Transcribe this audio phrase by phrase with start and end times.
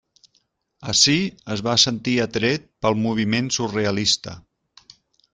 [0.93, 1.17] Ací
[1.55, 4.35] es va sentir atret pel moviment surrealista.